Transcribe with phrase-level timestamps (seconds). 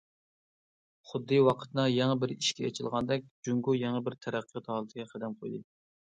[1.09, 5.61] خۇددى ۋاقىتنىڭ يېڭى بىر ئىشىكى ئېچىلغاندەك، جۇڭگو يېڭى بىر تەرەققىيات ھالىتىگە قەدەم قويدى.